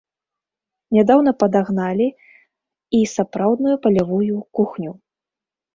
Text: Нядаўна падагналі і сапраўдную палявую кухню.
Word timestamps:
Нядаўна 0.97 1.33
падагналі 1.43 2.07
і 3.01 3.05
сапраўдную 3.15 3.75
палявую 3.87 4.35
кухню. 4.61 4.91